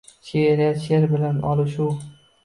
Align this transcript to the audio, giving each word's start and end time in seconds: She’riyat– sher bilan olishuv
She’riyat– 0.27 0.79
sher 0.85 1.05
bilan 1.11 1.37
olishuv 1.51 1.93